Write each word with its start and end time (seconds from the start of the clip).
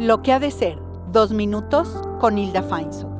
Lo 0.00 0.22
que 0.22 0.32
ha 0.32 0.38
de 0.38 0.52
ser, 0.52 0.78
dos 1.10 1.32
minutos 1.32 1.88
con 2.20 2.38
Hilda 2.38 2.62
Feinsohn. 2.62 3.18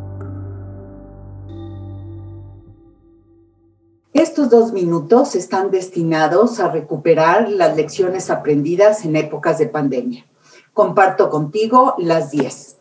Estos 4.13 4.49
dos 4.49 4.73
minutos 4.73 5.35
están 5.35 5.73
destinados 5.73 6.61
a 6.61 6.69
recuperar 6.69 7.49
las 7.49 7.75
lecciones 7.75 8.31
aprendidas 8.31 9.05
en 9.05 9.17
épocas 9.17 9.59
de 9.59 9.67
pandemia. 9.67 10.25
Comparto 10.73 11.31
contigo 11.31 11.97
las 11.99 12.31
10. 12.31 12.77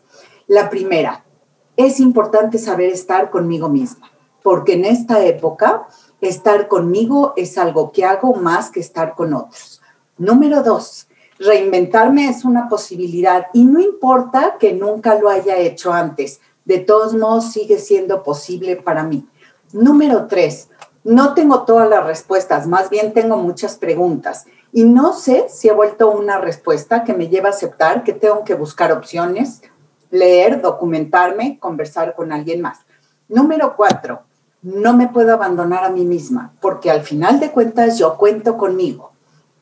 La 0.46 0.70
primera, 0.70 1.24
es 1.76 1.98
importante 1.98 2.58
saber 2.58 2.90
estar 2.90 3.30
conmigo 3.30 3.68
misma, 3.68 4.12
porque 4.44 4.74
en 4.74 4.84
esta 4.84 5.24
época 5.24 5.88
estar 6.20 6.68
conmigo 6.68 7.32
es 7.36 7.58
algo 7.58 7.90
que 7.90 8.04
hago 8.04 8.34
más 8.34 8.70
que 8.70 8.78
estar 8.78 9.16
con 9.16 9.34
otros. 9.34 9.82
Número 10.18 10.62
dos, 10.62 11.07
reinventarme 11.38 12.28
es 12.28 12.44
una 12.44 12.68
posibilidad 12.68 13.46
y 13.52 13.64
no 13.64 13.80
importa 13.80 14.56
que 14.58 14.72
nunca 14.72 15.14
lo 15.14 15.28
haya 15.28 15.56
hecho 15.56 15.92
antes, 15.92 16.40
de 16.64 16.78
todos 16.78 17.14
modos 17.14 17.52
sigue 17.52 17.78
siendo 17.78 18.22
posible 18.22 18.76
para 18.76 19.04
mí. 19.04 19.26
Número 19.72 20.26
tres, 20.26 20.68
no 21.04 21.34
tengo 21.34 21.62
todas 21.62 21.88
las 21.88 22.04
respuestas, 22.04 22.66
más 22.66 22.90
bien 22.90 23.12
tengo 23.12 23.36
muchas 23.36 23.76
preguntas 23.76 24.46
y 24.72 24.84
no 24.84 25.12
sé 25.12 25.46
si 25.48 25.68
he 25.68 25.72
vuelto 25.72 26.10
una 26.10 26.38
respuesta 26.38 27.04
que 27.04 27.14
me 27.14 27.28
lleva 27.28 27.48
a 27.48 27.52
aceptar 27.52 28.04
que 28.04 28.12
tengo 28.12 28.44
que 28.44 28.54
buscar 28.54 28.92
opciones, 28.92 29.62
leer, 30.10 30.60
documentarme, 30.60 31.58
conversar 31.58 32.14
con 32.14 32.32
alguien 32.32 32.60
más. 32.60 32.80
Número 33.28 33.76
cuatro, 33.76 34.22
no 34.62 34.94
me 34.94 35.08
puedo 35.08 35.32
abandonar 35.32 35.84
a 35.84 35.90
mí 35.90 36.04
misma 36.04 36.52
porque 36.60 36.90
al 36.90 37.02
final 37.02 37.40
de 37.40 37.52
cuentas 37.52 37.98
yo 37.98 38.16
cuento 38.16 38.58
conmigo. 38.58 39.12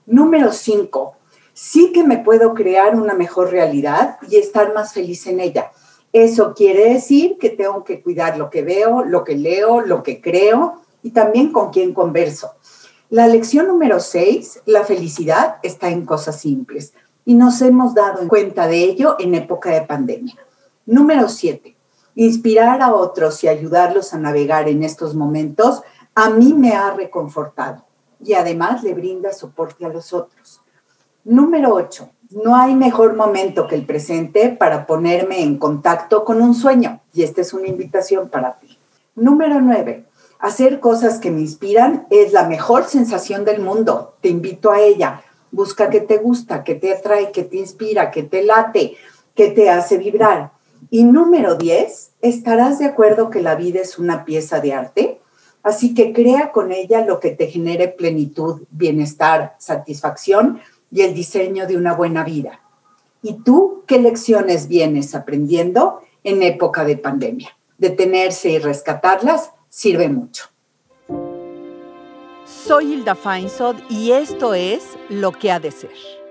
Número 0.06 0.52
cinco, 0.52 1.16
sí 1.56 1.90
que 1.90 2.04
me 2.04 2.18
puedo 2.18 2.52
crear 2.52 2.96
una 2.96 3.14
mejor 3.14 3.50
realidad 3.50 4.18
y 4.28 4.36
estar 4.36 4.74
más 4.74 4.92
feliz 4.92 5.26
en 5.26 5.40
ella. 5.40 5.72
Eso 6.12 6.52
quiere 6.54 6.92
decir 6.92 7.38
que 7.38 7.48
tengo 7.48 7.82
que 7.82 8.02
cuidar 8.02 8.36
lo 8.36 8.50
que 8.50 8.62
veo, 8.62 9.04
lo 9.04 9.24
que 9.24 9.36
leo, 9.36 9.80
lo 9.80 10.02
que 10.02 10.20
creo 10.20 10.82
y 11.02 11.12
también 11.12 11.52
con 11.52 11.70
quién 11.70 11.94
converso. 11.94 12.52
La 13.08 13.26
lección 13.26 13.68
número 13.68 14.00
seis, 14.00 14.60
la 14.66 14.84
felicidad 14.84 15.56
está 15.62 15.88
en 15.88 16.04
cosas 16.04 16.38
simples 16.38 16.92
y 17.24 17.34
nos 17.34 17.62
hemos 17.62 17.94
dado 17.94 18.28
cuenta 18.28 18.66
de 18.66 18.84
ello 18.84 19.16
en 19.18 19.34
época 19.34 19.70
de 19.70 19.80
pandemia. 19.80 20.36
Número 20.84 21.26
siete, 21.30 21.74
inspirar 22.14 22.82
a 22.82 22.94
otros 22.94 23.42
y 23.44 23.48
ayudarlos 23.48 24.12
a 24.12 24.18
navegar 24.18 24.68
en 24.68 24.82
estos 24.82 25.14
momentos 25.14 25.82
a 26.14 26.28
mí 26.28 26.52
me 26.52 26.72
ha 26.72 26.90
reconfortado 26.90 27.86
y 28.22 28.34
además 28.34 28.82
le 28.82 28.92
brinda 28.92 29.32
soporte 29.32 29.86
a 29.86 29.88
los 29.88 30.12
otros. 30.12 30.60
Número 31.28 31.74
8. 31.74 32.08
No 32.44 32.54
hay 32.54 32.76
mejor 32.76 33.16
momento 33.16 33.66
que 33.66 33.74
el 33.74 33.84
presente 33.84 34.50
para 34.50 34.86
ponerme 34.86 35.42
en 35.42 35.58
contacto 35.58 36.24
con 36.24 36.40
un 36.40 36.54
sueño 36.54 37.00
y 37.12 37.24
esta 37.24 37.40
es 37.40 37.52
una 37.52 37.66
invitación 37.66 38.28
para 38.28 38.60
ti. 38.60 38.78
Número 39.16 39.60
9. 39.60 40.04
Hacer 40.38 40.78
cosas 40.78 41.18
que 41.18 41.32
me 41.32 41.40
inspiran 41.40 42.06
es 42.10 42.32
la 42.32 42.46
mejor 42.46 42.84
sensación 42.84 43.44
del 43.44 43.60
mundo. 43.60 44.14
Te 44.20 44.28
invito 44.28 44.70
a 44.70 44.78
ella. 44.78 45.22
Busca 45.50 45.90
qué 45.90 46.00
te 46.00 46.18
gusta, 46.18 46.62
qué 46.62 46.76
te 46.76 46.92
atrae, 46.92 47.32
qué 47.32 47.42
te 47.42 47.56
inspira, 47.56 48.12
qué 48.12 48.22
te 48.22 48.44
late, 48.44 48.94
qué 49.34 49.48
te 49.48 49.68
hace 49.68 49.98
vibrar. 49.98 50.52
Y 50.90 51.02
número 51.02 51.56
10. 51.56 52.12
¿Estarás 52.22 52.78
de 52.78 52.84
acuerdo 52.84 53.30
que 53.30 53.42
la 53.42 53.56
vida 53.56 53.80
es 53.80 53.98
una 53.98 54.24
pieza 54.24 54.60
de 54.60 54.74
arte? 54.74 55.20
Así 55.64 55.94
que 55.94 56.12
crea 56.12 56.52
con 56.52 56.70
ella 56.70 57.04
lo 57.04 57.18
que 57.18 57.30
te 57.32 57.48
genere 57.48 57.88
plenitud, 57.88 58.62
bienestar, 58.70 59.56
satisfacción 59.58 60.60
y 60.90 61.02
el 61.02 61.14
diseño 61.14 61.66
de 61.66 61.76
una 61.76 61.94
buena 61.94 62.24
vida. 62.24 62.60
¿Y 63.22 63.42
tú 63.42 63.84
qué 63.86 63.98
lecciones 63.98 64.68
vienes 64.68 65.14
aprendiendo 65.14 66.00
en 66.24 66.42
época 66.42 66.84
de 66.84 66.96
pandemia? 66.96 67.56
Detenerse 67.78 68.50
y 68.50 68.58
rescatarlas 68.58 69.52
sirve 69.68 70.08
mucho. 70.08 70.44
Soy 72.44 72.94
Hilda 72.94 73.14
Feinsod 73.14 73.76
y 73.90 74.12
esto 74.12 74.54
es 74.54 74.96
Lo 75.08 75.32
que 75.32 75.50
ha 75.50 75.60
de 75.60 75.70
ser. 75.70 76.25